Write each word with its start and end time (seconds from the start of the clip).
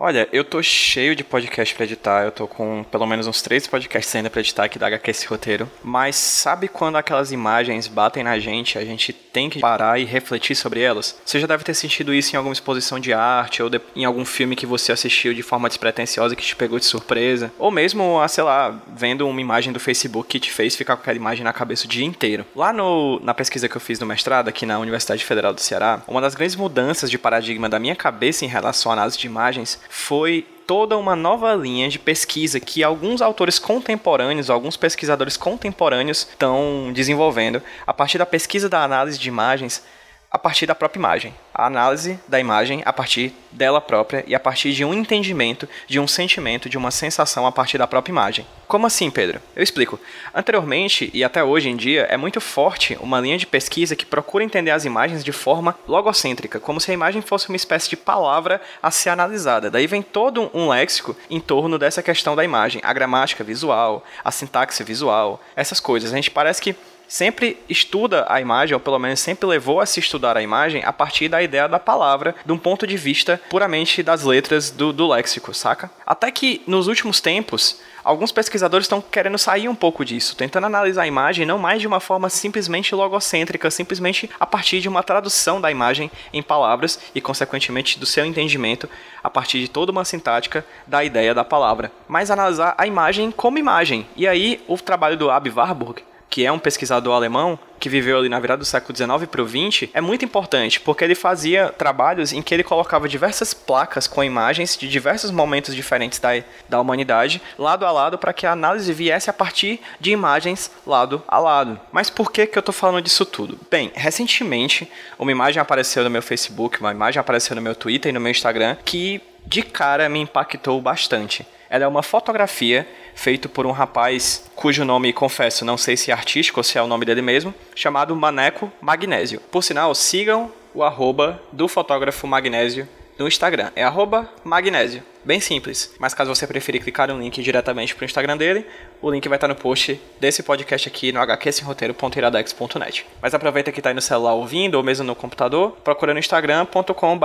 Olha, 0.00 0.28
eu 0.32 0.44
tô 0.44 0.62
cheio 0.62 1.16
de 1.16 1.24
podcast 1.24 1.74
pra 1.74 1.84
editar, 1.84 2.24
eu 2.24 2.30
tô 2.30 2.46
com 2.46 2.84
pelo 2.84 3.04
menos 3.04 3.26
uns 3.26 3.42
três 3.42 3.66
podcasts 3.66 4.14
ainda 4.14 4.30
pra 4.30 4.40
editar 4.40 4.62
aqui 4.62 4.78
da 4.78 4.86
HQ 4.86 5.10
esse 5.10 5.26
roteiro. 5.26 5.68
Mas 5.82 6.14
sabe 6.14 6.68
quando 6.68 6.94
aquelas 6.94 7.32
imagens 7.32 7.88
batem 7.88 8.22
na 8.22 8.38
gente, 8.38 8.78
a 8.78 8.84
gente 8.84 9.12
tem 9.12 9.50
que 9.50 9.58
parar 9.58 9.98
e 9.98 10.04
refletir 10.04 10.54
sobre 10.54 10.80
elas? 10.80 11.20
Você 11.24 11.40
já 11.40 11.48
deve 11.48 11.64
ter 11.64 11.74
sentido 11.74 12.14
isso 12.14 12.32
em 12.32 12.36
alguma 12.36 12.52
exposição 12.52 13.00
de 13.00 13.12
arte 13.12 13.60
ou 13.60 13.68
de, 13.68 13.80
em 13.96 14.04
algum 14.04 14.24
filme 14.24 14.54
que 14.54 14.66
você 14.66 14.92
assistiu 14.92 15.34
de 15.34 15.42
forma 15.42 15.68
despretensiosa 15.68 16.36
que 16.36 16.44
te 16.44 16.54
pegou 16.54 16.78
de 16.78 16.84
surpresa. 16.84 17.50
Ou 17.58 17.72
mesmo, 17.72 18.20
ah, 18.20 18.28
sei 18.28 18.44
lá, 18.44 18.80
vendo 18.94 19.26
uma 19.26 19.40
imagem 19.40 19.72
do 19.72 19.80
Facebook 19.80 20.28
que 20.28 20.38
te 20.38 20.52
fez 20.52 20.76
ficar 20.76 20.94
com 20.94 21.02
aquela 21.02 21.16
imagem 21.16 21.42
na 21.42 21.52
cabeça 21.52 21.86
o 21.86 21.88
dia 21.88 22.04
inteiro. 22.04 22.46
Lá 22.54 22.72
no, 22.72 23.18
na 23.24 23.34
pesquisa 23.34 23.68
que 23.68 23.76
eu 23.76 23.80
fiz 23.80 23.98
no 23.98 24.06
mestrado 24.06 24.46
aqui 24.46 24.64
na 24.64 24.78
Universidade 24.78 25.24
Federal 25.24 25.52
do 25.52 25.60
Ceará, 25.60 26.02
uma 26.06 26.20
das 26.20 26.36
grandes 26.36 26.54
mudanças 26.54 27.10
de 27.10 27.18
paradigma 27.18 27.68
da 27.68 27.80
minha 27.80 27.96
cabeça 27.96 28.44
em 28.44 28.48
relação 28.48 28.92
à 28.92 28.94
análise 28.94 29.18
de 29.18 29.26
imagens 29.26 29.87
foi 29.88 30.46
toda 30.66 30.98
uma 30.98 31.16
nova 31.16 31.54
linha 31.54 31.88
de 31.88 31.98
pesquisa 31.98 32.60
que 32.60 32.84
alguns 32.84 33.22
autores 33.22 33.58
contemporâneos, 33.58 34.50
alguns 34.50 34.76
pesquisadores 34.76 35.36
contemporâneos 35.36 36.28
estão 36.30 36.92
desenvolvendo 36.92 37.62
a 37.86 37.94
partir 37.94 38.18
da 38.18 38.26
pesquisa 38.26 38.68
da 38.68 38.84
análise 38.84 39.18
de 39.18 39.28
imagens 39.28 39.82
a 40.30 40.38
partir 40.38 40.66
da 40.66 40.74
própria 40.74 41.00
imagem. 41.00 41.34
A 41.54 41.66
análise 41.66 42.18
da 42.28 42.38
imagem 42.38 42.82
a 42.84 42.92
partir 42.92 43.34
dela 43.50 43.80
própria 43.80 44.22
e 44.26 44.34
a 44.34 44.40
partir 44.40 44.72
de 44.72 44.84
um 44.84 44.92
entendimento, 44.92 45.68
de 45.86 45.98
um 45.98 46.06
sentimento, 46.06 46.68
de 46.68 46.76
uma 46.76 46.90
sensação 46.90 47.46
a 47.46 47.52
partir 47.52 47.78
da 47.78 47.86
própria 47.86 48.12
imagem. 48.12 48.46
Como 48.66 48.86
assim, 48.86 49.10
Pedro? 49.10 49.40
Eu 49.56 49.62
explico. 49.62 49.98
Anteriormente 50.34 51.10
e 51.14 51.24
até 51.24 51.42
hoje 51.42 51.70
em 51.70 51.76
dia 51.76 52.02
é 52.10 52.16
muito 52.16 52.40
forte 52.40 52.96
uma 53.00 53.18
linha 53.18 53.38
de 53.38 53.46
pesquisa 53.46 53.96
que 53.96 54.04
procura 54.04 54.44
entender 54.44 54.70
as 54.70 54.84
imagens 54.84 55.24
de 55.24 55.32
forma 55.32 55.74
logocêntrica, 55.88 56.60
como 56.60 56.80
se 56.80 56.90
a 56.90 56.94
imagem 56.94 57.22
fosse 57.22 57.48
uma 57.48 57.56
espécie 57.56 57.88
de 57.88 57.96
palavra 57.96 58.60
a 58.82 58.90
ser 58.90 59.08
analisada. 59.08 59.70
Daí 59.70 59.86
vem 59.86 60.02
todo 60.02 60.50
um 60.52 60.68
léxico 60.68 61.16
em 61.30 61.40
torno 61.40 61.78
dessa 61.78 62.02
questão 62.02 62.36
da 62.36 62.44
imagem, 62.44 62.82
a 62.84 62.92
gramática 62.92 63.42
visual, 63.42 64.04
a 64.22 64.30
sintaxe 64.30 64.84
visual, 64.84 65.40
essas 65.56 65.80
coisas. 65.80 66.12
A 66.12 66.16
gente 66.16 66.30
parece 66.30 66.60
que 66.60 66.76
sempre 67.08 67.56
estuda 67.68 68.26
a 68.28 68.40
imagem, 68.40 68.74
ou 68.74 68.80
pelo 68.80 68.98
menos 68.98 69.18
sempre 69.18 69.46
levou 69.46 69.80
a 69.80 69.86
se 69.86 69.98
estudar 69.98 70.36
a 70.36 70.42
imagem 70.42 70.84
a 70.84 70.92
partir 70.92 71.28
da 71.28 71.42
ideia 71.42 71.66
da 71.66 71.78
palavra, 71.78 72.36
de 72.44 72.52
um 72.52 72.58
ponto 72.58 72.86
de 72.86 72.96
vista 72.96 73.40
puramente 73.48 74.02
das 74.02 74.22
letras 74.22 74.70
do, 74.70 74.92
do 74.92 75.08
léxico, 75.08 75.54
saca? 75.54 75.90
Até 76.06 76.30
que 76.30 76.62
nos 76.66 76.86
últimos 76.86 77.20
tempos, 77.20 77.80
alguns 78.04 78.30
pesquisadores 78.30 78.84
estão 78.84 79.00
querendo 79.00 79.38
sair 79.38 79.68
um 79.68 79.74
pouco 79.74 80.04
disso, 80.04 80.36
tentando 80.36 80.66
analisar 80.66 81.02
a 81.02 81.06
imagem 81.06 81.46
não 81.46 81.58
mais 81.58 81.80
de 81.80 81.86
uma 81.86 82.00
forma 82.00 82.28
simplesmente 82.28 82.94
logocêntrica, 82.94 83.70
simplesmente 83.70 84.30
a 84.38 84.46
partir 84.46 84.80
de 84.80 84.88
uma 84.88 85.02
tradução 85.02 85.60
da 85.60 85.70
imagem 85.70 86.10
em 86.32 86.42
palavras 86.42 86.98
e, 87.14 87.20
consequentemente, 87.20 87.98
do 87.98 88.06
seu 88.06 88.24
entendimento 88.24 88.88
a 89.22 89.30
partir 89.30 89.60
de 89.60 89.68
toda 89.68 89.92
uma 89.92 90.04
sintática 90.04 90.64
da 90.86 91.02
ideia 91.02 91.34
da 91.34 91.44
palavra, 91.44 91.90
mas 92.06 92.30
analisar 92.30 92.74
a 92.76 92.86
imagem 92.86 93.30
como 93.30 93.58
imagem. 93.58 94.06
E 94.16 94.26
aí, 94.26 94.62
o 94.66 94.76
trabalho 94.76 95.16
do 95.16 95.30
Ab 95.30 95.48
Warburg 95.50 96.02
que 96.30 96.44
é 96.44 96.52
um 96.52 96.58
pesquisador 96.58 97.14
alemão 97.14 97.58
que 97.78 97.88
viveu 97.88 98.18
ali 98.18 98.28
na 98.28 98.40
virada 98.40 98.58
do 98.58 98.64
século 98.64 98.96
XIX 98.96 99.30
para 99.30 99.42
o 99.42 99.48
XX, 99.48 99.88
é 99.94 100.00
muito 100.00 100.24
importante, 100.24 100.80
porque 100.80 101.04
ele 101.04 101.14
fazia 101.14 101.68
trabalhos 101.68 102.32
em 102.32 102.42
que 102.42 102.52
ele 102.52 102.64
colocava 102.64 103.08
diversas 103.08 103.54
placas 103.54 104.06
com 104.06 104.22
imagens 104.22 104.76
de 104.76 104.88
diversos 104.88 105.30
momentos 105.30 105.74
diferentes 105.74 106.18
da, 106.18 106.30
da 106.68 106.80
humanidade, 106.80 107.40
lado 107.58 107.86
a 107.86 107.92
lado, 107.92 108.18
para 108.18 108.32
que 108.32 108.46
a 108.46 108.52
análise 108.52 108.92
viesse 108.92 109.30
a 109.30 109.32
partir 109.32 109.80
de 110.00 110.10
imagens 110.10 110.70
lado 110.86 111.22
a 111.28 111.38
lado. 111.38 111.80
Mas 111.92 112.10
por 112.10 112.32
que, 112.32 112.46
que 112.46 112.58
eu 112.58 112.60
estou 112.60 112.72
falando 112.72 113.02
disso 113.02 113.24
tudo? 113.24 113.58
Bem, 113.70 113.92
recentemente, 113.94 114.90
uma 115.18 115.30
imagem 115.30 115.60
apareceu 115.60 116.02
no 116.02 116.10
meu 116.10 116.22
Facebook, 116.22 116.80
uma 116.80 116.92
imagem 116.92 117.20
apareceu 117.20 117.54
no 117.54 117.62
meu 117.62 117.74
Twitter 117.74 118.10
e 118.10 118.12
no 118.12 118.20
meu 118.20 118.30
Instagram, 118.30 118.76
que 118.84 119.20
de 119.46 119.62
cara 119.62 120.08
me 120.08 120.18
impactou 120.18 120.80
bastante. 120.80 121.46
Ela 121.70 121.84
é 121.84 121.88
uma 121.88 122.02
fotografia 122.02 122.86
feita 123.14 123.48
por 123.48 123.66
um 123.66 123.72
rapaz 123.72 124.48
cujo 124.54 124.84
nome, 124.84 125.12
confesso, 125.12 125.64
não 125.64 125.76
sei 125.76 125.96
se 125.96 126.10
é 126.10 126.14
artístico 126.14 126.60
ou 126.60 126.64
se 126.64 126.78
é 126.78 126.82
o 126.82 126.86
nome 126.86 127.04
dele 127.04 127.22
mesmo, 127.22 127.54
chamado 127.74 128.14
Maneco 128.14 128.72
Magnésio. 128.80 129.40
Por 129.50 129.62
sinal, 129.62 129.94
sigam 129.94 130.52
o 130.74 130.82
arroba 130.82 131.42
do 131.52 131.68
fotógrafo 131.68 132.26
Magnésio 132.26 132.88
no 133.18 133.26
Instagram. 133.26 133.70
É 133.74 133.82
arroba 133.82 134.30
Magnésio. 134.44 135.02
Bem 135.28 135.40
simples. 135.40 135.94
Mas 135.98 136.14
caso 136.14 136.34
você 136.34 136.46
preferir 136.46 136.82
clicar 136.82 137.08
no 137.08 137.20
link 137.20 137.42
diretamente 137.42 137.94
para 137.94 138.02
o 138.02 138.06
Instagram 138.06 138.34
dele, 138.34 138.64
o 139.02 139.10
link 139.10 139.28
vai 139.28 139.36
estar 139.36 139.46
no 139.46 139.54
post 139.54 140.00
desse 140.18 140.42
podcast 140.42 140.88
aqui 140.88 141.12
no 141.12 141.20
hqsemroteiro.iradex.net. 141.20 143.04
Mas 143.20 143.34
aproveita 143.34 143.70
que 143.70 143.80
está 143.80 143.90
aí 143.90 143.94
no 143.94 144.00
celular 144.00 144.32
ouvindo 144.32 144.76
ou 144.76 144.82
mesmo 144.82 145.04
no 145.04 145.14
computador, 145.14 145.72
procura 145.84 146.14
no 146.14 146.18
instagram.com 146.18 147.20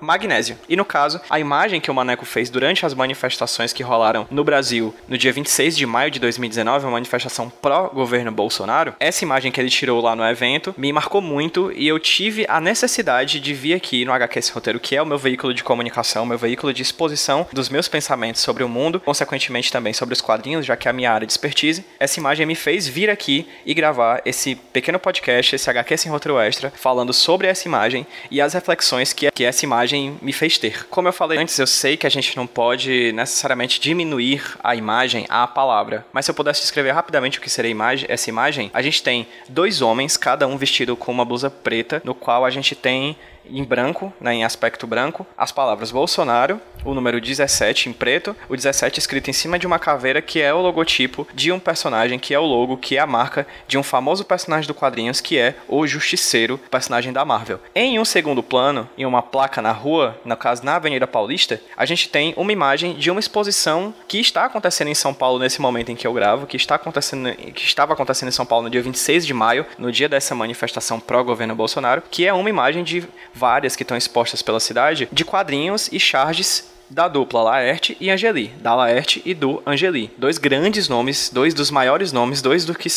magnésio. 0.00 0.58
E 0.68 0.74
no 0.74 0.84
caso, 0.84 1.20
a 1.30 1.38
imagem 1.38 1.80
que 1.80 1.92
o 1.92 1.94
Maneco 1.94 2.26
fez 2.26 2.50
durante 2.50 2.84
as 2.84 2.92
manifestações 2.92 3.72
que 3.72 3.84
rolaram 3.84 4.26
no 4.32 4.42
Brasil 4.42 4.92
no 5.06 5.16
dia 5.16 5.32
26 5.32 5.76
de 5.76 5.86
maio 5.86 6.10
de 6.10 6.18
2019, 6.18 6.86
uma 6.86 6.94
manifestação 6.94 7.48
pró-governo 7.48 8.32
Bolsonaro, 8.32 8.96
essa 8.98 9.22
imagem 9.22 9.52
que 9.52 9.60
ele 9.60 9.70
tirou 9.70 10.00
lá 10.00 10.16
no 10.16 10.24
evento 10.24 10.74
me 10.76 10.92
marcou 10.92 11.20
muito 11.20 11.70
e 11.70 11.86
eu 11.86 12.00
tive 12.00 12.46
a 12.48 12.60
necessidade 12.60 13.38
de 13.38 13.54
vir 13.54 13.74
aqui 13.74 14.04
no 14.04 14.12
HQ 14.12 14.40
Esse 14.40 14.50
Roteiro, 14.50 14.80
que 14.80 14.96
é 14.96 15.00
o 15.00 15.06
meu 15.06 15.18
veículo 15.18 15.54
de 15.54 15.62
comunicação, 15.62 16.26
meu 16.26 16.36
veículo 16.36 16.74
de 16.74 16.82
exposição 16.82 17.43
dos 17.52 17.68
meus 17.68 17.88
pensamentos 17.88 18.40
sobre 18.40 18.62
o 18.62 18.68
mundo, 18.68 19.00
consequentemente 19.00 19.72
também 19.72 19.92
sobre 19.92 20.12
os 20.12 20.20
quadrinhos, 20.20 20.66
já 20.66 20.76
que 20.76 20.88
é 20.88 20.90
a 20.90 20.94
minha 20.94 21.10
área 21.10 21.26
de 21.26 21.32
expertise, 21.32 21.84
essa 21.98 22.18
imagem 22.18 22.46
me 22.46 22.54
fez 22.54 22.86
vir 22.86 23.10
aqui 23.10 23.46
e 23.64 23.74
gravar 23.74 24.22
esse 24.24 24.54
pequeno 24.54 24.98
podcast, 24.98 25.54
esse 25.54 25.70
HQ 25.70 25.96
sem 25.96 26.10
roteiro 26.10 26.38
extra, 26.38 26.70
falando 26.70 27.12
sobre 27.12 27.46
essa 27.46 27.66
imagem 27.66 28.06
e 28.30 28.40
as 28.40 28.54
reflexões 28.54 29.12
que, 29.12 29.30
que 29.30 29.44
essa 29.44 29.64
imagem 29.64 30.18
me 30.20 30.32
fez 30.32 30.58
ter. 30.58 30.86
Como 30.88 31.08
eu 31.08 31.12
falei 31.12 31.38
antes, 31.38 31.58
eu 31.58 31.66
sei 31.66 31.96
que 31.96 32.06
a 32.06 32.10
gente 32.10 32.36
não 32.36 32.46
pode 32.46 33.12
necessariamente 33.12 33.80
diminuir 33.80 34.42
a 34.62 34.74
imagem 34.74 35.26
à 35.28 35.46
palavra, 35.46 36.06
mas 36.12 36.24
se 36.24 36.30
eu 36.30 36.34
pudesse 36.34 36.60
descrever 36.60 36.92
rapidamente 36.92 37.38
o 37.38 37.40
que 37.40 37.50
seria 37.50 37.70
imagem, 37.70 38.06
essa 38.08 38.30
imagem, 38.30 38.70
a 38.72 38.82
gente 38.82 39.02
tem 39.02 39.26
dois 39.48 39.82
homens, 39.82 40.16
cada 40.16 40.46
um 40.46 40.56
vestido 40.56 40.96
com 40.96 41.12
uma 41.12 41.24
blusa 41.24 41.50
preta, 41.50 42.00
no 42.04 42.14
qual 42.14 42.44
a 42.44 42.50
gente 42.50 42.74
tem 42.74 43.16
em 43.48 43.64
branco, 43.64 44.12
né, 44.20 44.34
em 44.34 44.44
aspecto 44.44 44.86
branco, 44.86 45.26
as 45.36 45.52
palavras 45.52 45.90
Bolsonaro, 45.90 46.60
o 46.84 46.94
número 46.94 47.20
17 47.20 47.88
em 47.88 47.92
preto, 47.92 48.36
o 48.48 48.56
17 48.56 48.98
escrito 48.98 49.30
em 49.30 49.32
cima 49.32 49.58
de 49.58 49.66
uma 49.66 49.78
caveira 49.78 50.20
que 50.20 50.40
é 50.40 50.52
o 50.52 50.60
logotipo 50.60 51.26
de 51.34 51.50
um 51.50 51.58
personagem, 51.58 52.18
que 52.18 52.34
é 52.34 52.38
o 52.38 52.44
logo, 52.44 52.76
que 52.76 52.96
é 52.96 53.00
a 53.00 53.06
marca 53.06 53.46
de 53.66 53.78
um 53.78 53.82
famoso 53.82 54.24
personagem 54.24 54.68
do 54.68 54.74
quadrinhos, 54.74 55.20
que 55.20 55.38
é 55.38 55.54
o 55.68 55.86
Justiceiro, 55.86 56.58
personagem 56.70 57.12
da 57.12 57.24
Marvel. 57.24 57.60
Em 57.74 57.98
um 57.98 58.04
segundo 58.04 58.42
plano, 58.42 58.88
em 58.96 59.06
uma 59.06 59.22
placa 59.22 59.62
na 59.62 59.72
rua, 59.72 60.18
no 60.24 60.36
caso 60.36 60.64
na 60.64 60.76
Avenida 60.76 61.06
Paulista, 61.06 61.60
a 61.76 61.86
gente 61.86 62.08
tem 62.08 62.34
uma 62.36 62.52
imagem 62.52 62.94
de 62.94 63.10
uma 63.10 63.20
exposição 63.20 63.94
que 64.06 64.20
está 64.20 64.44
acontecendo 64.44 64.88
em 64.88 64.94
São 64.94 65.14
Paulo 65.14 65.38
nesse 65.38 65.60
momento 65.60 65.90
em 65.90 65.96
que 65.96 66.06
eu 66.06 66.12
gravo, 66.12 66.46
que 66.46 66.56
está 66.56 66.74
acontecendo, 66.74 67.34
que 67.34 67.64
estava 67.64 67.92
acontecendo 67.92 68.28
em 68.28 68.32
São 68.32 68.46
Paulo 68.46 68.64
no 68.64 68.70
dia 68.70 68.82
26 68.82 69.26
de 69.26 69.34
maio, 69.34 69.66
no 69.78 69.90
dia 69.90 70.08
dessa 70.08 70.34
manifestação 70.34 71.00
pró-governo 71.00 71.54
Bolsonaro, 71.54 72.02
que 72.10 72.26
é 72.26 72.32
uma 72.32 72.50
imagem 72.50 72.84
de 72.84 73.06
várias 73.34 73.76
que 73.76 73.82
estão 73.82 73.96
expostas 73.96 74.42
pela 74.42 74.60
cidade, 74.60 75.08
de 75.12 75.24
quadrinhos 75.24 75.88
e 75.92 75.98
charges 75.98 76.72
da 76.88 77.08
dupla 77.08 77.42
Laerte 77.42 77.96
e 78.00 78.10
Angeli, 78.10 78.48
da 78.60 78.74
Laerte 78.74 79.22
e 79.24 79.34
do 79.34 79.62
Angeli. 79.66 80.10
Dois 80.16 80.38
grandes 80.38 80.88
nomes, 80.88 81.30
dois 81.32 81.54
dos 81.54 81.70
maiores 81.70 82.12
nomes, 82.12 82.42
dois 82.42 82.64
do 82.64 82.74
que 82.74 82.88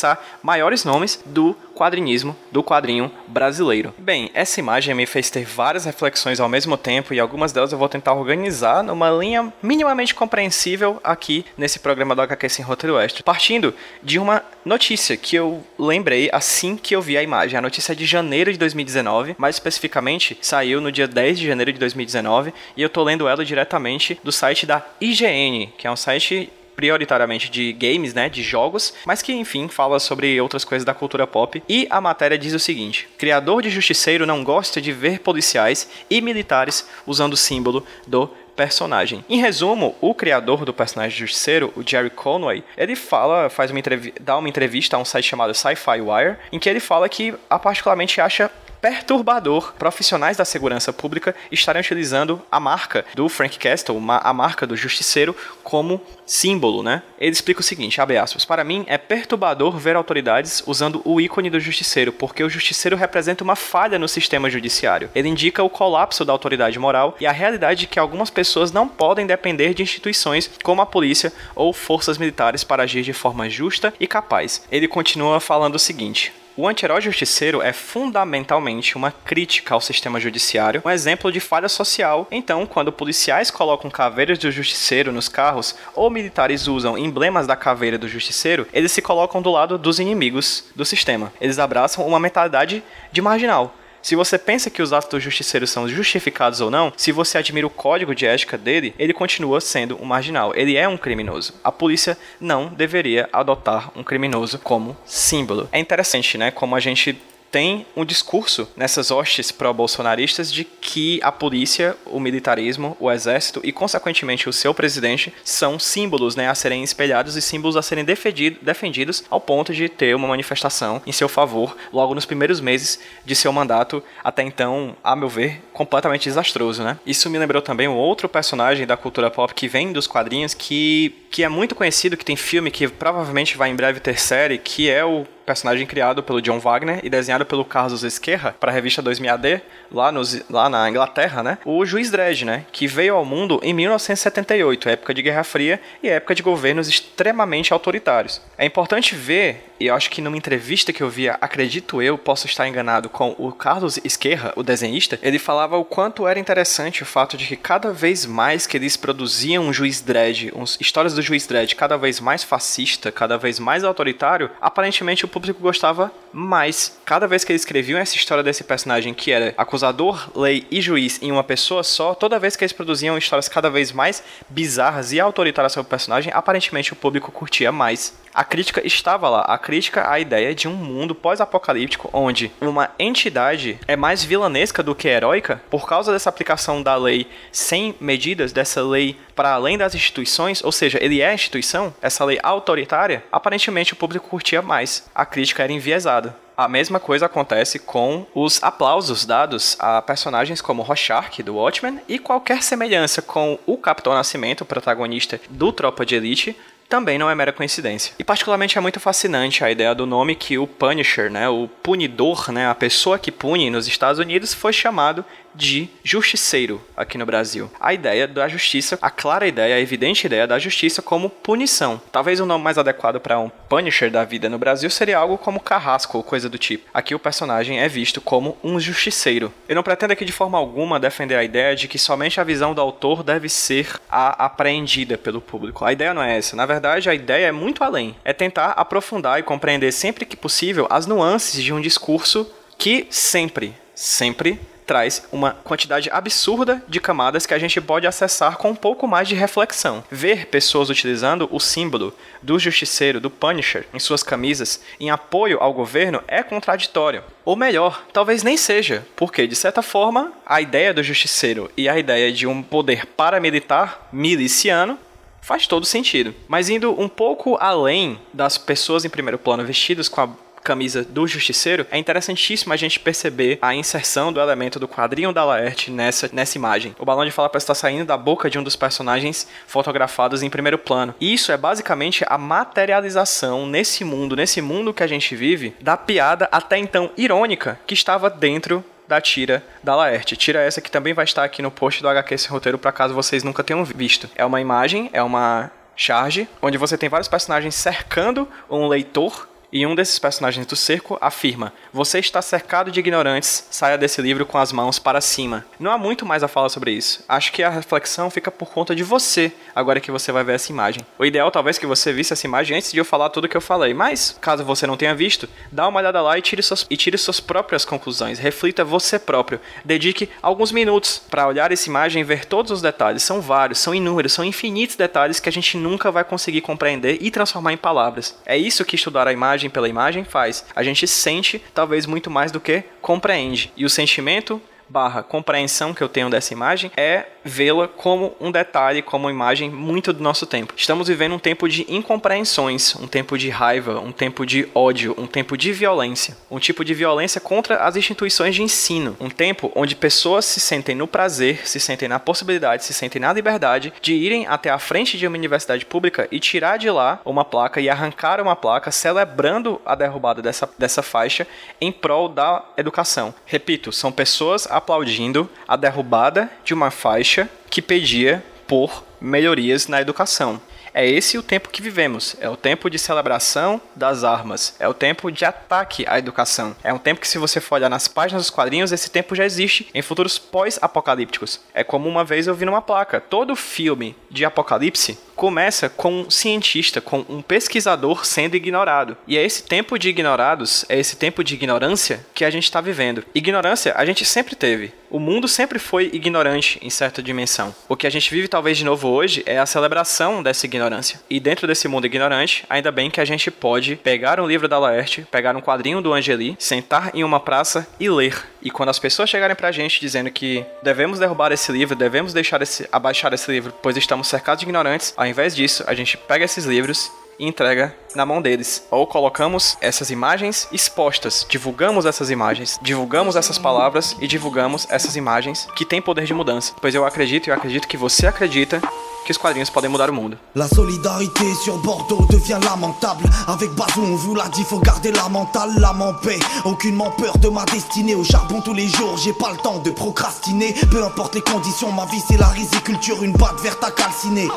maiores 0.43 0.83
nomes 0.83 1.19
do 1.25 1.55
quadrinismo, 1.77 2.35
do 2.51 2.63
quadrinho 2.63 3.11
brasileiro. 3.27 3.93
Bem, 3.99 4.31
essa 4.33 4.59
imagem 4.59 4.95
me 4.95 5.05
fez 5.05 5.29
ter 5.29 5.45
várias 5.45 5.85
reflexões 5.85 6.39
ao 6.39 6.49
mesmo 6.49 6.75
tempo 6.75 7.13
e 7.13 7.19
algumas 7.19 7.51
delas 7.51 7.71
eu 7.71 7.77
vou 7.77 7.87
tentar 7.87 8.13
organizar 8.13 8.83
numa 8.83 9.11
linha 9.11 9.53
minimamente 9.61 10.15
compreensível 10.15 10.99
aqui 11.03 11.45
nesse 11.55 11.77
programa 11.77 12.15
do 12.15 12.21
HQ 12.21 12.49
Sem 12.49 12.65
Roteiro 12.65 12.97
Extra. 12.97 13.23
Partindo 13.23 13.75
de 14.01 14.17
uma 14.17 14.43
notícia 14.65 15.15
que 15.15 15.35
eu 15.35 15.63
lembrei 15.77 16.29
assim 16.33 16.75
que 16.75 16.95
eu 16.95 17.01
vi 17.01 17.15
a 17.15 17.21
imagem. 17.21 17.57
A 17.57 17.61
notícia 17.61 17.91
é 17.91 17.95
de 17.95 18.05
janeiro 18.05 18.51
de 18.51 18.57
2019, 18.57 19.35
mais 19.37 19.55
especificamente 19.55 20.37
saiu 20.41 20.81
no 20.81 20.91
dia 20.91 21.07
10 21.07 21.37
de 21.37 21.47
janeiro 21.47 21.71
de 21.71 21.79
2019 21.79 22.53
e 22.75 22.81
eu 22.81 22.89
tô 22.89 23.03
lendo 23.03 23.27
ela 23.27 23.45
diretamente 23.45 24.19
do 24.23 24.31
site 24.31 24.65
da 24.65 24.83
IGN, 24.99 25.67
que 25.77 25.85
é 25.85 25.91
um 25.91 25.95
site 25.95 26.51
prioritariamente 26.77 27.49
de 27.49 27.73
games, 27.73 28.13
né, 28.13 28.29
de 28.29 28.43
jogos, 28.43 28.93
mas 29.05 29.21
que 29.21 29.33
enfim 29.33 29.67
fala 29.67 29.99
sobre 29.99 30.39
outras 30.39 30.63
coisas 30.63 30.85
da 30.85 30.93
cultura 30.93 31.25
pop. 31.25 31.61
E 31.67 31.87
a 31.89 31.99
matéria 31.99 32.37
diz 32.37 32.53
o 32.53 32.59
seguinte: 32.59 33.09
criador 33.17 33.63
de 33.63 33.69
Justiceiro 33.69 34.25
não 34.25 34.43
gosta 34.43 34.79
de 34.79 34.93
ver 34.93 35.19
policiais 35.19 35.89
e 36.09 36.21
militares 36.21 36.87
usando 37.05 37.33
o 37.33 37.37
símbolo 37.37 37.85
do 38.05 38.29
personagem. 38.55 39.23
Em 39.29 39.39
resumo, 39.39 39.95
o 40.01 40.15
criador 40.15 40.65
do 40.65 40.73
personagem 40.73 41.17
Justiceiro, 41.17 41.71
o 41.75 41.87
Jerry 41.87 42.09
Conway, 42.09 42.63
ele 42.75 42.95
fala, 42.95 43.49
faz 43.49 43.69
uma 43.69 43.79
dá 44.19 44.37
uma 44.37 44.49
entrevista 44.49 44.97
a 44.97 44.99
um 44.99 45.05
site 45.05 45.25
chamado 45.25 45.53
Sci-Fi 45.53 46.01
Wire, 46.01 46.37
em 46.51 46.59
que 46.59 46.67
ele 46.67 46.79
fala 46.79 47.07
que 47.09 47.33
a 47.49 47.59
particularmente 47.59 48.19
acha 48.19 48.51
perturbador 48.81 49.73
profissionais 49.77 50.37
da 50.37 50.45
segurança 50.45 50.93
pública 50.93 51.35
estarem 51.51 51.81
utilizando 51.81 52.41
a 52.51 52.59
marca 52.59 53.05
do 53.15 53.27
Frank 53.29 53.57
Castle, 53.57 53.97
a 54.09 54.33
marca 54.33 54.65
do 54.65 54.75
justiceiro, 54.75 55.35
como 55.63 56.01
símbolo, 56.25 56.83
né? 56.83 57.01
Ele 57.19 57.31
explica 57.31 57.61
o 57.61 57.63
seguinte, 57.63 57.99
abre 57.99 58.17
aspas, 58.17 58.45
para 58.45 58.63
mim 58.63 58.85
é 58.87 58.97
perturbador 58.97 59.77
ver 59.77 59.95
autoridades 59.95 60.63
usando 60.65 61.01
o 61.03 61.19
ícone 61.19 61.49
do 61.49 61.59
justiceiro, 61.59 62.11
porque 62.11 62.43
o 62.43 62.49
justiceiro 62.49 62.95
representa 62.95 63.43
uma 63.43 63.55
falha 63.55 63.99
no 63.99 64.07
sistema 64.07 64.49
judiciário. 64.49 65.09
Ele 65.15 65.29
indica 65.29 65.63
o 65.63 65.69
colapso 65.69 66.23
da 66.23 66.33
autoridade 66.33 66.79
moral 66.79 67.15
e 67.19 67.25
a 67.25 67.31
realidade 67.31 67.81
de 67.81 67.87
que 67.87 67.99
algumas 67.99 68.29
pessoas 68.29 68.71
não 68.71 68.87
podem 68.87 69.25
depender 69.25 69.73
de 69.73 69.83
instituições 69.83 70.49
como 70.63 70.81
a 70.81 70.85
polícia 70.85 71.31
ou 71.55 71.73
forças 71.73 72.17
militares 72.17 72.63
para 72.63 72.83
agir 72.83 73.03
de 73.03 73.13
forma 73.13 73.49
justa 73.49 73.93
e 73.99 74.07
capaz. 74.07 74.63
Ele 74.71 74.87
continua 74.87 75.39
falando 75.39 75.75
o 75.75 75.79
seguinte: 75.79 76.33
o 76.57 76.67
anti-herói 76.67 76.99
justiceiro 76.99 77.61
é 77.61 77.71
fundamentalmente 77.71 78.97
uma 78.97 79.11
crítica 79.11 79.75
ao 79.75 79.79
sistema 79.79 80.19
judiciário, 80.19 80.81
um 80.83 80.89
exemplo 80.89 81.31
de 81.31 81.39
falha 81.39 81.69
social. 81.69 82.27
Então, 82.31 82.65
quando 82.65 82.91
policiais 82.91 83.51
colocam 83.51 83.91
caveiras 83.91 84.39
do 84.39 84.51
justiceiro 84.51 85.11
nos 85.11 85.29
carros 85.29 85.75
ou 85.93 86.09
militares 86.09 86.67
usam 86.67 86.97
emblemas 86.97 87.45
da 87.45 87.55
caveira 87.55 87.97
do 87.97 88.07
justiceiro, 88.07 88.67
eles 88.73 88.91
se 88.91 89.03
colocam 89.03 89.39
do 89.39 89.51
lado 89.51 89.77
dos 89.77 89.99
inimigos 89.99 90.63
do 90.75 90.83
sistema. 90.83 91.31
Eles 91.39 91.59
abraçam 91.59 92.05
uma 92.07 92.19
mentalidade 92.19 92.83
de 93.11 93.21
marginal. 93.21 93.75
Se 94.07 94.15
você 94.15 94.37
pensa 94.37 94.69
que 94.69 94.81
os 94.81 94.93
atos 94.93 95.09
do 95.09 95.19
justiceiro 95.19 95.67
são 95.67 95.85
justificados 95.85 96.61
ou 96.61 96.71
não, 96.71 96.93
se 96.95 97.11
você 97.11 97.37
admira 97.37 97.67
o 97.67 97.69
código 97.69 98.15
de 98.15 98.25
ética 98.25 98.57
dele, 98.57 98.95
ele 98.97 99.11
continua 99.11 99.59
sendo 99.59 100.01
um 100.01 100.05
marginal. 100.05 100.55
Ele 100.55 100.77
é 100.77 100.87
um 100.87 100.95
criminoso. 100.95 101.53
A 101.61 101.73
polícia 101.73 102.17
não 102.39 102.67
deveria 102.69 103.27
adotar 103.33 103.91
um 103.97 104.05
criminoso 104.05 104.59
como 104.59 104.95
símbolo. 105.05 105.67
É 105.73 105.79
interessante, 105.79 106.37
né? 106.37 106.51
Como 106.51 106.73
a 106.73 106.79
gente 106.79 107.21
tem 107.51 107.85
um 107.95 108.05
discurso 108.05 108.67
nessas 108.75 109.11
hostes 109.11 109.51
pró-bolsonaristas 109.51 110.51
de 110.51 110.63
que 110.63 111.19
a 111.23 111.31
polícia, 111.31 111.95
o 112.05 112.19
militarismo, 112.19 112.95
o 112.99 113.11
exército 113.11 113.61
e, 113.63 113.71
consequentemente, 113.71 114.49
o 114.49 114.53
seu 114.53 114.73
presidente 114.73 115.33
são 115.43 115.79
símbolos 115.79 116.35
né, 116.35 116.49
a 116.49 116.55
serem 116.55 116.83
espelhados 116.83 117.35
e 117.35 117.41
símbolos 117.41 117.77
a 117.77 117.81
serem 117.81 118.03
defendido, 118.03 118.59
defendidos 118.61 119.23
ao 119.29 119.39
ponto 119.39 119.73
de 119.73 119.89
ter 119.89 120.15
uma 120.15 120.27
manifestação 120.27 121.01
em 121.05 121.11
seu 121.11 121.29
favor 121.29 121.75
logo 121.91 122.13
nos 122.13 122.25
primeiros 122.25 122.59
meses 122.59 122.99
de 123.25 123.35
seu 123.35 123.51
mandato, 123.51 124.03
até 124.23 124.43
então, 124.43 124.95
a 125.03 125.15
meu 125.15 125.29
ver, 125.29 125.61
completamente 125.73 126.25
desastroso. 126.25 126.83
Né? 126.83 126.97
Isso 127.05 127.29
me 127.29 127.37
lembrou 127.37 127.61
também 127.61 127.87
um 127.87 127.95
outro 127.95 128.27
personagem 128.27 128.85
da 128.85 128.97
cultura 128.97 129.31
pop 129.31 129.53
que 129.53 129.67
vem 129.67 129.91
dos 129.91 130.07
quadrinhos 130.07 130.53
que, 130.53 131.15
que 131.31 131.43
é 131.43 131.49
muito 131.49 131.75
conhecido, 131.75 132.17
que 132.17 132.25
tem 132.25 132.35
filme, 132.35 132.71
que 132.71 132.87
provavelmente 132.87 133.57
vai 133.57 133.69
em 133.69 133.75
breve 133.75 133.99
ter 133.99 134.19
série, 134.19 134.57
que 134.57 134.89
é 134.89 135.03
o 135.05 135.25
personagem 135.47 135.87
criado 135.87 136.21
pelo 136.21 136.41
John 136.41 136.59
Wagner 136.59 136.99
e 137.01 137.09
desenhado 137.09 137.45
pelo 137.45 137.63
Carlos 137.63 138.03
Esquerra 138.03 138.53
para 138.59 138.69
a 138.69 138.73
revista 138.75 139.01
2000 139.01 139.31
AD, 139.31 139.61
lá, 139.89 140.11
nos, 140.11 140.43
lá 140.49 140.69
na 140.69 140.89
Inglaterra, 140.89 141.41
né? 141.41 141.57
O 141.63 141.85
Juiz 141.85 142.11
Dredd, 142.11 142.43
né? 142.43 142.65
Que 142.69 142.85
veio 142.85 143.15
ao 143.15 143.23
mundo 143.23 143.57
em 143.63 143.73
1978, 143.73 144.89
época 144.89 145.13
de 145.13 145.21
Guerra 145.21 145.45
Fria 145.45 145.79
e 146.03 146.09
época 146.09 146.35
de 146.35 146.43
governos 146.43 146.89
extremamente 146.89 147.71
autoritários. 147.71 148.41
É 148.57 148.65
importante 148.65 149.15
ver, 149.15 149.71
e 149.79 149.87
eu 149.87 149.95
acho 149.95 150.09
que 150.09 150.21
numa 150.21 150.35
entrevista 150.35 150.91
que 150.91 151.01
eu 151.01 151.09
via, 151.09 151.37
acredito 151.39 152.01
eu, 152.01 152.17
posso 152.17 152.45
estar 152.45 152.67
enganado, 152.67 153.07
com 153.07 153.33
o 153.37 153.53
Carlos 153.53 153.97
Esquerra, 154.03 154.51
o 154.57 154.63
desenhista, 154.63 155.17
ele 155.21 155.39
falava 155.39 155.77
o 155.77 155.85
quanto 155.85 156.27
era 156.27 156.39
interessante 156.39 157.03
o 157.03 157.05
fato 157.05 157.37
de 157.37 157.45
que 157.45 157.55
cada 157.55 157.93
vez 157.93 158.25
mais 158.25 158.67
que 158.67 158.75
eles 158.75 158.97
produziam 158.97 159.63
um 159.63 159.71
Juiz 159.71 160.01
Dredd, 160.01 160.51
histórias 160.77 161.13
do 161.13 161.21
Juiz 161.21 161.47
Dredd 161.47 161.73
cada 161.75 161.97
vez 161.97 162.19
mais 162.19 162.43
fascista, 162.43 163.13
cada 163.13 163.37
vez 163.37 163.59
mais 163.59 163.85
autoritário, 163.85 164.49
aparentemente 164.59 165.23
o 165.23 165.36
público 165.37 165.61
gostava 165.61 166.11
mais. 166.33 166.97
Cada 167.05 167.27
vez 167.27 167.43
que 167.43 167.51
eles 167.51 167.61
escreviam 167.61 167.99
essa 167.99 168.15
história 168.15 168.43
desse 168.43 168.63
personagem 168.63 169.13
que 169.13 169.31
era 169.31 169.53
acusador, 169.55 170.31
lei 170.35 170.65
e 170.71 170.81
juiz 170.81 171.21
em 171.21 171.31
uma 171.31 171.43
pessoa 171.43 171.83
só, 171.83 172.15
toda 172.15 172.39
vez 172.39 172.55
que 172.55 172.63
eles 172.63 172.73
produziam 172.73 173.15
histórias 173.15 173.47
cada 173.47 173.69
vez 173.69 173.91
mais 173.91 174.23
bizarras 174.49 175.13
e 175.13 175.19
autoritárias 175.19 175.73
sobre 175.73 175.85
o 175.85 175.89
personagem, 175.89 176.33
aparentemente 176.33 176.91
o 176.91 176.95
público 176.95 177.31
curtia 177.31 177.71
mais. 177.71 178.15
A 178.37 178.43
crítica 178.43 178.85
estava 178.85 179.27
lá, 179.29 179.41
a 179.41 179.57
crítica 179.57 180.07
à 180.07 180.19
ideia 180.19 180.53
de 180.53 180.67
um 180.67 180.75
mundo 180.75 181.15
pós-apocalíptico 181.15 182.07
onde 182.13 182.51
uma 182.61 182.91
entidade 182.99 183.79
é 183.87 183.95
mais 183.95 184.23
vilanesca 184.23 184.83
do 184.83 184.93
que 184.93 185.07
heróica 185.07 185.59
por 185.71 185.87
causa 185.87 186.11
dessa 186.11 186.29
aplicação 186.29 186.83
da 186.83 186.95
lei 186.95 187.27
sem 187.51 187.95
medidas, 187.99 188.51
dessa 188.51 188.83
lei 188.83 189.17
para 189.35 189.53
além 189.53 189.75
das 189.75 189.95
instituições, 189.95 190.63
ou 190.63 190.71
seja, 190.71 190.99
ele 191.01 191.19
é 191.19 191.29
a 191.29 191.33
instituição, 191.33 191.91
essa 191.99 192.23
lei 192.23 192.37
autoritária, 192.43 193.23
aparentemente 193.31 193.93
o 193.93 193.95
público 193.95 194.29
curtia 194.29 194.61
mais. 194.61 195.09
A 195.15 195.25
crítica 195.25 195.63
era 195.63 195.73
enviesada. 195.73 196.35
A 196.55 196.67
mesma 196.67 196.99
coisa 196.99 197.25
acontece 197.25 197.79
com 197.79 198.25
os 198.35 198.61
aplausos 198.63 199.25
dados 199.25 199.75
a 199.79 199.99
personagens 200.01 200.61
como 200.61 200.83
Rorschach, 200.83 201.41
do 201.41 201.55
Watchmen, 201.55 201.99
e 202.07 202.19
qualquer 202.19 202.61
semelhança 202.61 203.19
com 203.19 203.57
o 203.65 203.77
Capitão 203.77 204.13
Nascimento, 204.13 204.65
protagonista 204.65 205.39
do 205.49 205.71
Tropa 205.71 206.03
de 206.03 206.15
Elite, 206.15 206.55
também 206.89 207.17
não 207.17 207.29
é 207.29 207.35
mera 207.35 207.51
coincidência. 207.51 208.13
E 208.17 208.23
particularmente 208.23 208.77
é 208.77 208.81
muito 208.81 208.99
fascinante 208.99 209.63
a 209.63 209.71
ideia 209.71 209.93
do 209.93 210.05
nome 210.05 210.35
que 210.35 210.57
o 210.57 210.65
Punisher, 210.65 211.29
né, 211.29 211.47
o 211.49 211.67
punidor, 211.67 212.51
né, 212.51 212.67
a 212.67 212.75
pessoa 212.75 213.19
que 213.19 213.31
pune 213.31 213.69
nos 213.69 213.87
Estados 213.87 214.19
Unidos 214.19 214.53
foi 214.53 214.71
chamado 214.71 215.23
de 215.57 215.89
justiceiro 216.03 216.81
aqui 216.95 217.17
no 217.17 217.25
Brasil. 217.25 217.69
A 217.79 217.93
ideia 217.93 218.27
da 218.27 218.47
justiça, 218.47 218.97
a 219.01 219.09
clara 219.09 219.47
ideia, 219.47 219.75
a 219.75 219.79
evidente 219.79 220.27
ideia 220.27 220.47
da 220.47 220.59
justiça 220.59 221.01
como 221.01 221.29
punição. 221.29 221.99
Talvez 222.11 222.39
o 222.39 222.45
nome 222.45 222.63
mais 222.63 222.77
adequado 222.77 223.19
para 223.19 223.39
um 223.39 223.49
Punisher 223.49 224.09
da 224.11 224.23
vida 224.23 224.47
no 224.47 224.57
Brasil 224.57 224.89
seria 224.89 225.17
algo 225.17 225.37
como 225.37 225.59
carrasco 225.59 226.17
ou 226.17 226.23
coisa 226.23 226.47
do 226.47 226.57
tipo. 226.57 226.87
Aqui 226.93 227.15
o 227.15 227.19
personagem 227.19 227.79
é 227.79 227.89
visto 227.89 228.21
como 228.21 228.57
um 228.63 228.79
justiceiro. 228.79 229.51
Eu 229.67 229.75
não 229.75 229.83
pretendo 229.83 230.13
aqui 230.13 230.23
de 230.23 230.31
forma 230.31 230.57
alguma 230.57 230.99
defender 230.99 231.35
a 231.35 231.43
ideia 231.43 231.75
de 231.75 231.87
que 231.87 231.97
somente 231.97 232.39
a 232.39 232.43
visão 232.43 232.73
do 232.73 232.81
autor 232.81 233.23
deve 233.23 233.49
ser 233.49 233.99
a 234.09 234.45
apreendida 234.45 235.17
pelo 235.17 235.41
público. 235.41 235.83
A 235.83 235.91
ideia 235.91 236.13
não 236.13 236.23
é 236.23 236.37
essa. 236.37 236.55
Na 236.55 236.65
verdade, 236.65 237.09
a 237.09 237.15
ideia 237.15 237.47
é 237.47 237.51
muito 237.51 237.83
além. 237.83 238.15
É 238.23 238.31
tentar 238.31 238.71
aprofundar 238.71 239.39
e 239.39 239.43
compreender 239.43 239.91
sempre 239.91 240.25
que 240.25 240.37
possível 240.37 240.87
as 240.89 241.05
nuances 241.07 241.61
de 241.63 241.73
um 241.73 241.81
discurso 241.81 242.49
que 242.77 243.07
sempre, 243.09 243.73
sempre 243.95 244.59
traz 244.87 245.27
uma 245.31 245.51
quantidade 245.51 246.09
absurda 246.09 246.81
de 246.87 247.01
camadas 247.01 247.45
que 247.45 247.53
a 247.53 247.59
gente 247.59 247.79
pode 247.81 248.07
acessar 248.07 248.57
com 248.57 248.69
um 248.69 248.75
pouco 248.75 249.05
mais 249.05 249.27
de 249.27 249.35
reflexão. 249.35 250.03
Ver 250.09 250.47
pessoas 250.47 250.89
utilizando 250.89 251.47
o 251.51 251.59
símbolo 251.59 252.15
do 252.41 252.57
justiceiro, 252.57 253.19
do 253.19 253.29
Punisher, 253.29 253.85
em 253.93 253.99
suas 253.99 254.23
camisas 254.23 254.81
em 254.99 255.09
apoio 255.09 255.57
ao 255.59 255.73
governo 255.73 256.23
é 256.27 256.41
contraditório. 256.41 257.23
Ou 257.43 257.55
melhor, 257.55 258.05
talvez 258.13 258.43
nem 258.43 258.55
seja, 258.55 259.05
porque 259.15 259.45
de 259.45 259.55
certa 259.55 259.81
forma 259.81 260.31
a 260.45 260.61
ideia 260.61 260.93
do 260.93 261.03
justiceiro 261.03 261.69
e 261.75 261.89
a 261.89 261.99
ideia 261.99 262.31
de 262.31 262.47
um 262.47 262.63
poder 262.63 263.05
paramilitar 263.05 264.07
miliciano 264.11 264.97
faz 265.41 265.67
todo 265.67 265.85
sentido. 265.85 266.33
Mas 266.47 266.69
indo 266.69 266.99
um 266.99 267.07
pouco 267.07 267.57
além 267.59 268.19
das 268.33 268.57
pessoas 268.57 269.05
em 269.05 269.09
primeiro 269.09 269.37
plano 269.37 269.65
vestidas 269.65 270.09
com 270.09 270.21
a 270.21 270.29
camisa 270.67 271.01
do 271.01 271.25
Justiceiro, 271.25 271.87
é 271.89 271.97
interessantíssimo 271.97 272.73
a 272.73 272.75
gente 272.75 272.99
perceber 272.99 273.57
a 273.61 273.73
inserção 273.73 274.33
do 274.33 274.41
elemento 274.41 274.77
do 274.77 274.87
quadrinho 274.87 275.31
da 275.31 275.45
Laerte 275.45 275.89
nessa, 275.89 276.29
nessa 276.33 276.57
imagem. 276.57 276.93
O 276.99 277.05
balão 277.05 277.23
de 277.23 277.31
fala 277.31 277.49
está 277.55 277.73
saindo 277.73 278.03
da 278.03 278.17
boca 278.17 278.49
de 278.49 278.59
um 278.59 278.63
dos 278.63 278.75
personagens 278.75 279.47
fotografados 279.65 280.43
em 280.43 280.49
primeiro 280.49 280.77
plano. 280.77 281.15
E 281.21 281.33
isso 281.33 281.53
é 281.53 281.57
basicamente 281.57 282.25
a 282.27 282.37
materialização 282.37 283.65
nesse 283.65 284.03
mundo, 284.03 284.35
nesse 284.35 284.61
mundo 284.61 284.93
que 284.93 285.03
a 285.03 285.07
gente 285.07 285.33
vive, 285.37 285.73
da 285.79 285.95
piada 285.95 286.49
até 286.51 286.77
então 286.77 287.11
irônica 287.15 287.79
que 287.87 287.93
estava 287.93 288.29
dentro 288.29 288.83
da 289.07 289.21
tira 289.21 289.63
da 289.81 289.95
Laerte. 289.95 290.35
Tira 290.35 290.61
essa 290.61 290.81
que 290.81 290.91
também 290.91 291.13
vai 291.13 291.23
estar 291.23 291.45
aqui 291.45 291.61
no 291.61 291.71
post 291.71 292.01
do 292.01 292.09
HQ 292.09 292.35
esse 292.35 292.49
roteiro, 292.49 292.77
para 292.77 292.91
caso 292.91 293.13
vocês 293.13 293.41
nunca 293.41 293.63
tenham 293.63 293.85
visto. 293.85 294.29
É 294.35 294.43
uma 294.43 294.59
imagem, 294.59 295.09
é 295.13 295.23
uma 295.23 295.71
charge, 295.95 296.47
onde 296.61 296.77
você 296.77 296.97
tem 296.97 297.07
vários 297.07 297.29
personagens 297.29 297.73
cercando 297.73 298.47
um 298.69 298.85
leitor 298.85 299.47
e 299.77 299.85
um 299.85 299.93
desses 299.93 300.17
personagens 300.17 300.65
do 300.65 300.75
cerco 300.75 301.19
afirma: 301.21 301.71
Você 301.93 302.17
está 302.17 302.41
cercado 302.41 302.89
de 302.89 302.99
ignorantes, 302.99 303.67
saia 303.69 303.95
desse 303.95 304.19
livro 304.23 304.43
com 304.43 304.57
as 304.57 304.71
mãos 304.71 304.97
para 304.97 305.21
cima. 305.21 305.63
Não 305.79 305.91
há 305.91 305.97
muito 305.99 306.25
mais 306.25 306.41
a 306.41 306.47
falar 306.47 306.69
sobre 306.69 306.91
isso. 306.91 307.23
Acho 307.29 307.51
que 307.51 307.61
a 307.61 307.69
reflexão 307.69 308.31
fica 308.31 308.49
por 308.49 308.69
conta 308.69 308.95
de 308.95 309.03
você, 309.03 309.51
agora 309.75 309.99
que 309.99 310.09
você 310.09 310.31
vai 310.31 310.43
ver 310.43 310.55
essa 310.55 310.71
imagem. 310.71 311.05
O 311.19 311.25
ideal 311.25 311.51
talvez 311.51 311.77
que 311.77 311.85
você 311.85 312.11
visse 312.11 312.33
essa 312.33 312.47
imagem 312.47 312.75
antes 312.75 312.91
de 312.91 312.97
eu 312.97 313.05
falar 313.05 313.29
tudo 313.29 313.45
o 313.45 313.49
que 313.49 313.55
eu 313.55 313.61
falei, 313.61 313.93
mas 313.93 314.35
caso 314.41 314.63
você 314.63 314.87
não 314.87 314.97
tenha 314.97 315.13
visto, 315.13 315.47
dá 315.71 315.87
uma 315.87 315.99
olhada 315.99 316.21
lá 316.21 316.35
e 316.39 316.41
tire 316.41 316.63
suas, 316.63 316.87
e 316.89 316.97
tire 316.97 317.17
suas 317.17 317.39
próprias 317.39 317.85
conclusões. 317.85 318.39
Reflita 318.39 318.83
você 318.83 319.19
próprio. 319.19 319.59
Dedique 319.85 320.27
alguns 320.41 320.71
minutos 320.71 321.21
para 321.29 321.47
olhar 321.47 321.71
essa 321.71 321.87
imagem 321.87 322.21
e 322.21 322.25
ver 322.25 322.45
todos 322.45 322.71
os 322.71 322.81
detalhes. 322.81 323.21
São 323.21 323.41
vários, 323.41 323.77
são 323.77 323.93
inúmeros, 323.93 324.33
são 324.33 324.43
infinitos 324.43 324.95
detalhes 324.95 325.39
que 325.39 325.49
a 325.49 325.51
gente 325.51 325.77
nunca 325.77 326.09
vai 326.09 326.23
conseguir 326.23 326.61
compreender 326.61 327.19
e 327.21 327.29
transformar 327.29 327.73
em 327.73 327.77
palavras. 327.77 328.35
É 328.43 328.57
isso 328.57 328.83
que 328.83 328.95
estudar 328.95 329.27
a 329.27 329.33
imagem 329.33 329.66
pela 329.69 329.89
imagem 329.89 330.23
faz. 330.23 330.65
A 330.75 330.83
gente 330.83 331.07
sente 331.07 331.61
talvez 331.73 332.05
muito 332.05 332.29
mais 332.29 332.51
do 332.51 332.59
que 332.59 332.83
compreende. 333.01 333.71
E 333.75 333.85
o 333.85 333.89
sentimento 333.89 334.61
barra 334.89 335.23
compreensão 335.23 335.93
que 335.93 336.01
eu 336.01 336.09
tenho 336.09 336.29
dessa 336.29 336.53
imagem 336.53 336.91
é 336.95 337.25
vê-la 337.43 337.87
como 337.87 338.35
um 338.39 338.51
detalhe, 338.51 339.01
como 339.01 339.25
uma 339.25 339.31
imagem 339.31 339.69
muito 339.69 340.11
do 340.11 340.21
nosso 340.21 340.45
tempo. 340.45 340.73
Estamos 340.75 341.07
vivendo 341.07 341.33
um 341.33 341.39
tempo 341.39 341.67
de 341.67 341.85
incompreensões, 341.87 342.95
um 342.95 343.07
tempo 343.07 343.37
de 343.37 343.49
raiva, 343.49 343.99
um 343.99 344.11
tempo 344.11 344.45
de 344.45 344.67
ódio, 344.75 345.15
um 345.17 345.25
tempo 345.25 345.57
de 345.57 345.71
violência, 345.71 346.35
um 346.51 346.59
tipo 346.59 346.83
de 346.83 346.93
violência 346.93 347.39
contra 347.39 347.77
as 347.83 347.95
instituições 347.95 348.53
de 348.53 348.61
ensino, 348.61 349.15
um 349.19 349.29
tempo 349.29 349.71
onde 349.75 349.95
pessoas 349.95 350.45
se 350.45 350.59
sentem 350.59 350.95
no 350.95 351.07
prazer, 351.07 351.67
se 351.67 351.79
sentem 351.79 352.09
na 352.09 352.19
possibilidade, 352.19 352.83
se 352.83 352.93
sentem 352.93 353.21
na 353.21 353.31
liberdade 353.31 353.93
de 354.01 354.13
irem 354.13 354.45
até 354.45 354.69
a 354.69 354.79
frente 354.79 355.17
de 355.17 355.25
uma 355.25 355.37
universidade 355.37 355.85
pública 355.85 356.27
e 356.31 356.39
tirar 356.39 356.77
de 356.77 356.89
lá 356.89 357.21
uma 357.23 357.45
placa 357.45 357.79
e 357.79 357.89
arrancar 357.89 358.41
uma 358.41 358.55
placa 358.55 358.91
celebrando 358.91 359.81
a 359.85 359.95
derrubada 359.95 360.41
dessa, 360.41 360.69
dessa 360.77 361.01
faixa 361.01 361.47
em 361.79 361.91
prol 361.91 362.27
da 362.27 362.63
educação. 362.75 363.33
Repito, 363.45 363.91
são 363.91 364.11
pessoas 364.11 364.67
aplaudindo 364.77 365.49
a 365.67 365.75
derrubada 365.75 366.49
de 366.63 366.73
uma 366.73 366.91
faixa 366.91 367.49
que 367.69 367.81
pedia 367.81 368.43
por 368.67 369.03
melhorias 369.19 369.87
na 369.87 370.01
educação. 370.01 370.61
É 370.93 371.07
esse 371.07 371.37
o 371.37 371.43
tempo 371.43 371.69
que 371.69 371.79
vivemos. 371.79 372.35
É 372.39 372.49
o 372.49 372.57
tempo 372.57 372.89
de 372.89 372.97
celebração 372.97 373.79
das 373.95 374.23
armas. 374.23 374.75
É 374.79 374.87
o 374.87 374.95
tempo 374.95 375.31
de 375.31 375.45
ataque 375.45 376.03
à 376.07 376.17
educação. 376.17 376.75
É 376.83 376.91
um 376.91 376.97
tempo 376.97 377.21
que, 377.21 377.27
se 377.27 377.37
você 377.37 377.61
for 377.61 377.75
olhar 377.75 377.89
nas 377.89 378.07
páginas 378.07 378.43
dos 378.43 378.49
quadrinhos, 378.49 378.91
esse 378.91 379.11
tempo 379.11 379.35
já 379.35 379.45
existe 379.45 379.87
em 379.93 380.01
futuros 380.01 380.39
pós-apocalípticos. 380.39 381.59
É 381.71 381.83
como 381.83 382.09
uma 382.09 382.23
vez 382.23 382.47
eu 382.47 382.55
vi 382.55 382.65
numa 382.65 382.81
placa: 382.81 383.21
todo 383.21 383.55
filme 383.55 384.15
de 384.31 384.43
apocalipse 384.43 385.19
começa 385.37 385.87
com 385.87 386.21
um 386.21 386.29
cientista, 386.31 386.99
com 386.99 387.23
um 387.29 387.43
pesquisador 387.43 388.25
sendo 388.25 388.55
ignorado. 388.55 389.15
E 389.27 389.37
é 389.37 389.43
esse 389.45 389.63
tempo 389.63 389.97
de 389.97 390.09
ignorados, 390.09 390.83
é 390.89 390.99
esse 390.99 391.15
tempo 391.15 391.43
de 391.43 391.53
ignorância 391.53 392.25
que 392.33 392.43
a 392.43 392.49
gente 392.49 392.63
está 392.63 392.81
vivendo. 392.81 393.23
Ignorância 393.35 393.93
a 393.95 394.03
gente 394.03 394.25
sempre 394.25 394.55
teve. 394.55 394.91
O 395.09 395.19
mundo 395.19 395.47
sempre 395.47 395.79
foi 395.79 396.09
ignorante 396.11 396.77
em 396.81 396.89
certa 396.89 397.23
dimensão. 397.23 397.73
O 397.87 397.95
que 397.95 398.05
a 398.05 398.09
gente 398.09 398.29
vive 398.29 398.47
talvez 398.47 398.77
de 398.77 398.83
novo 398.83 399.07
hoje 399.07 399.41
é 399.45 399.57
a 399.57 399.65
celebração 399.65 400.43
dessa 400.43 400.65
ignorância. 400.65 401.21
E 401.29 401.39
dentro 401.39 401.65
desse 401.65 401.87
mundo 401.87 402.05
ignorante, 402.05 402.65
ainda 402.69 402.91
bem 402.91 403.09
que 403.09 403.21
a 403.21 403.25
gente 403.25 403.49
pode 403.49 403.95
pegar 403.95 404.39
um 404.39 404.47
livro 404.47 404.67
da 404.67 404.77
Laerte, 404.77 405.25
pegar 405.31 405.55
um 405.55 405.61
quadrinho 405.61 406.01
do 406.01 406.13
Angeli, 406.13 406.57
sentar 406.59 407.11
em 407.13 407.23
uma 407.23 407.39
praça 407.39 407.87
e 407.99 408.09
ler. 408.09 408.35
E 408.61 408.69
quando 408.69 408.89
as 408.89 408.99
pessoas 408.99 409.29
chegarem 409.29 409.55
pra 409.55 409.71
gente 409.71 410.01
dizendo 410.01 410.29
que 410.29 410.65
devemos 410.83 411.19
derrubar 411.19 411.53
esse 411.53 411.71
livro, 411.71 411.95
devemos 411.95 412.33
deixar 412.33 412.61
esse, 412.61 412.87
abaixar 412.91 413.31
esse 413.33 413.49
livro, 413.49 413.73
pois 413.81 413.95
estamos 413.95 414.27
cercados 414.27 414.59
de 414.59 414.65
ignorantes, 414.65 415.13
ao 415.15 415.26
invés 415.27 415.55
disso, 415.55 415.83
a 415.87 415.93
gente 415.93 416.17
pega 416.17 416.45
esses 416.45 416.65
livros 416.65 417.11
e 417.39 417.47
entrega 417.47 417.95
na 418.15 418.25
mão 418.25 418.41
deles. 418.41 418.83
Ou 418.89 419.05
colocamos 419.05 419.77
essas 419.79 420.09
imagens 420.09 420.67
expostas, 420.71 421.45
divulgamos 421.49 422.05
essas 422.05 422.29
imagens, 422.29 422.79
divulgamos 422.81 423.35
essas 423.35 423.57
palavras 423.57 424.15
e 424.19 424.27
divulgamos 424.27 424.87
essas 424.89 425.15
imagens 425.15 425.67
que 425.75 425.85
têm 425.85 426.01
poder 426.01 426.25
de 426.25 426.33
mudança. 426.33 426.73
Pois 426.81 426.95
eu 426.95 427.05
acredito 427.05 427.47
e 427.47 427.49
eu 427.51 427.55
acredito 427.55 427.87
que 427.87 427.97
você 427.97 428.27
acredita 428.27 428.81
que 429.25 429.31
os 429.31 429.37
quadrinhos 429.37 429.69
podem 429.69 429.89
mudar 429.89 430.09
o 430.09 430.13
mundo. 430.13 430.39
La 430.55 430.69
solidarité 430.69 431.53
sur 431.55 431.77
Bordeaux 431.79 432.25
devient 432.29 432.59
lamentable. 432.63 433.25
Avec 433.45 433.69
Bazou, 433.71 434.01
on 434.01 434.15
vous 434.15 434.35
l'a 434.35 434.47
dit, 434.47 434.63
faut 434.63 434.79
garder 434.79 435.11
la 435.11 435.27
mentale, 435.27 435.73
l'âme 435.77 436.17
paix. 436.23 436.39
Aucunement 436.63 437.11
peur 437.11 437.37
de 437.37 437.49
ma 437.49 437.65
destinée. 437.65 438.15
Au 438.15 438.23
charbon 438.23 438.61
tous 438.61 438.73
les 438.73 438.87
jours, 438.87 439.17
j'ai 439.17 439.33
pas 439.33 439.51
le 439.51 439.57
temps 439.57 439.79
de 439.79 439.91
procrastiner. 439.91 440.73
Peu 440.89 441.03
importe 441.03 441.35
les 441.35 441.41
conditions, 441.41 441.91
ma 441.91 442.05
vie 442.05 442.21
c'est 442.25 442.37
la 442.37 442.47
riziculture, 442.47 443.21
une 443.21 443.33
batte 443.33 443.59
verte 443.61 443.83
à 443.83 443.91
calciner. 443.91 444.47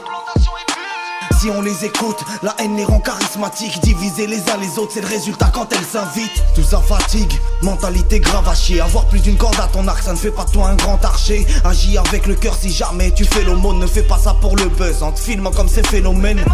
Si 1.41 1.49
on 1.49 1.63
les 1.63 1.87
écoute, 1.87 2.19
la 2.43 2.55
haine 2.59 2.77
les 2.77 2.85
rend 2.85 3.01
charismatiques. 3.01 3.81
Diviser 3.81 4.27
les 4.27 4.41
uns 4.51 4.59
les 4.61 4.79
autres, 4.79 4.93
c'est 4.93 5.01
le 5.01 5.07
résultat 5.07 5.51
quand 5.55 5.73
elles 5.73 5.87
s'invitent. 5.87 6.45
Tout 6.55 6.63
ça 6.63 6.83
fatigue, 6.87 7.33
mentalité 7.63 8.21
grave 8.21 8.47
à 8.47 8.55
chier. 8.55 8.83
Avoir 8.83 9.07
plus 9.07 9.21
d'une 9.21 9.39
corde 9.39 9.59
à 9.59 9.67
ton 9.73 9.89
arc, 9.89 10.03
ça 10.03 10.13
ne 10.13 10.19
fait 10.19 10.33
pas 10.33 10.45
toi 10.45 10.69
un 10.69 10.75
grand 10.75 11.03
archer. 11.03 11.47
Agis 11.65 11.97
avec 11.97 12.27
le 12.27 12.35
cœur 12.35 12.55
si 12.61 12.71
jamais 12.71 13.11
tu 13.13 13.25
fais 13.25 13.43
l'aumône. 13.43 13.79
Ne 13.79 13.87
fais 13.87 14.03
pas 14.03 14.19
ça 14.19 14.37
pour 14.39 14.55
le 14.55 14.67
buzz, 14.67 15.03
en 15.03 15.13
te 15.13 15.21
filmant 15.21 15.51
comme 15.51 15.69
ces 15.69 15.83
phénomènes. 15.83 16.45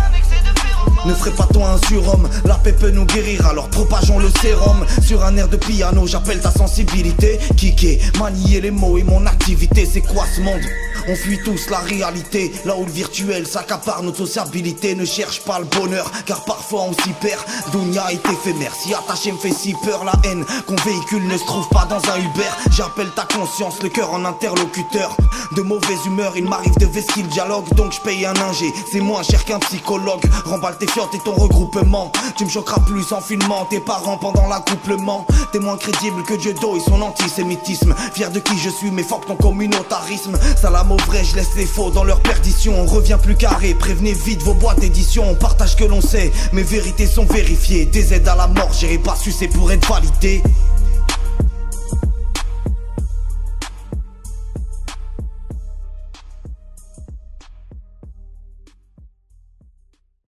Ne 1.05 1.15
ferait 1.15 1.33
pas 1.33 1.49
toi 1.53 1.71
un 1.71 1.89
surhomme, 1.89 2.29
la 2.45 2.55
paix 2.55 2.73
peut 2.73 2.91
nous 2.91 3.07
guérir, 3.07 3.47
alors 3.47 3.69
propageons 3.69 4.21
le 4.21 4.31
sérum. 4.41 4.85
Sur 5.05 5.25
un 5.25 5.37
air 5.37 5.49
de 5.49 5.57
piano, 5.57 6.07
j'appelle 6.07 6.41
ta 6.41 6.53
sensibilité. 6.53 7.41
Kicker, 7.57 7.99
manier 8.21 8.61
les 8.61 8.71
mots 8.71 8.99
et 8.99 9.03
mon 9.03 9.27
activité, 9.27 9.85
c'est 9.85 10.01
quoi 10.01 10.25
ce 10.35 10.41
monde? 10.41 10.63
On 11.09 11.15
fuit 11.15 11.39
tous 11.45 11.71
la 11.71 11.79
réalité, 11.79 12.53
là 12.65 12.77
où 12.77 12.85
le 12.85 12.91
virtuel 12.91 13.47
s'accapare 13.47 14.03
notre 14.03 14.19
sociabilité. 14.19 14.95
Ne 14.95 15.05
cherche 15.05 15.43
pas 15.43 15.59
le 15.59 15.65
bonheur, 15.65 16.11
car 16.25 16.45
parfois 16.45 16.83
on 16.83 16.93
s'y 16.93 17.13
perd. 17.21 17.41
Dunia 17.73 18.13
est 18.13 18.27
éphémère, 18.29 18.75
si 18.75 18.95
attaché 18.95 19.33
me 19.33 19.39
fait 19.39 19.53
si 19.53 19.75
peur. 19.85 20.05
La 20.05 20.13
haine 20.25 20.45
qu'on 20.67 20.77
véhicule 20.77 21.27
ne 21.27 21.37
se 21.37 21.45
trouve 21.45 21.69
pas 21.69 21.87
dans 21.87 22.03
un 22.11 22.19
Uber. 22.19 22.51
J'appelle 22.71 23.11
ta 23.15 23.25
conscience, 23.25 23.83
le 23.83 23.89
cœur 23.89 24.13
en 24.13 24.25
interlocuteur. 24.25 25.17
De 25.55 25.63
mauvaise 25.63 26.05
humeur, 26.07 26.33
il 26.37 26.45
m'arrive 26.49 26.77
de 26.79 26.87
vesquer 26.87 27.23
le 27.23 27.29
dialogue, 27.29 27.69
donc 27.75 27.93
je 27.93 28.01
paye 28.01 28.27
un 28.27 28.37
ingé. 28.49 28.73
C'est 28.91 29.01
moins 29.01 29.23
cher 29.23 29.45
qu'un 29.45 29.59
psychologue. 29.61 30.25
Remballe 30.45 30.77
tes 30.79 30.87
fiottes 30.87 31.15
et 31.15 31.21
ton 31.21 31.35
regroupement. 31.35 32.13
Tu 32.37 32.45
me 32.45 32.51
choqueras 32.51 32.81
plus 32.81 33.13
en 33.13 33.21
filmant 33.21 33.65
tes 33.67 33.81
parents 33.81 34.19
pendant 34.19 34.49
l'accouplement. 34.49 35.27
T'es 35.53 35.59
moins 35.59 35.77
crédible 35.77 36.23
que 36.25 36.35
Dieu 36.35 36.53
et 36.53 36.81
son 36.81 37.01
antisémitisme. 37.01 37.95
Fier 38.15 38.31
de 38.31 38.41
qui 38.41 38.59
je 38.59 38.71
suis, 38.71 38.91
mais 38.91 39.03
fuck 39.03 39.27
ton 39.27 39.37
communautarisme. 39.37 40.37
Salam 40.61 40.96
au 40.97 41.11
vrai, 41.11 41.25
je 41.25 41.37
laisse 41.37 41.55
les 41.57 41.67
faux 41.67 41.91
dans 41.91 42.05
leur 42.05 42.21
perdition. 42.21 42.75
On 42.81 42.87
revient 42.87 43.19
plus 43.23 43.37
carré, 43.37 43.75
prévenez 43.75 44.13
vite 44.13 44.43
vos 44.43 44.55
boîtes 44.55 44.81
d'édition. 44.81 45.25
On 45.29 45.35
partage 45.35 45.77
que 45.77 45.85
l'on 45.85 46.01
sait, 46.01 46.33
mes 46.53 46.63
vérités 46.63 47.07
sont 47.07 47.25
vérifiées. 47.25 47.87
Des 47.87 48.15
aides 48.15 48.29
à 48.29 48.37
la 48.37 48.47
mort, 48.47 48.71
j'irai 48.73 48.99
pas 48.99 49.17
sucer 49.17 49.49
pour 49.49 49.71
être 49.73 49.89
validé. 49.89 50.43